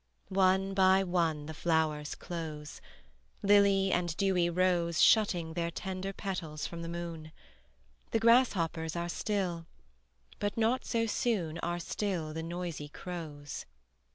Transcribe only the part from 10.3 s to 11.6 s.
but not so soon